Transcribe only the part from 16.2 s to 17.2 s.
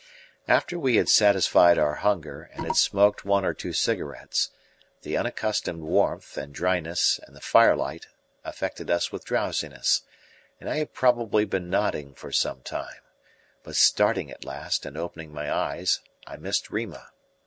I missed Rima.